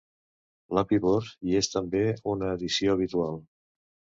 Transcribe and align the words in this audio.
L'api 0.77 0.97
bord 1.03 1.29
hi 1.49 1.53
és 1.59 1.69
també 1.75 2.01
una 2.33 2.49
addició 2.55 2.97
habitual. 2.97 3.39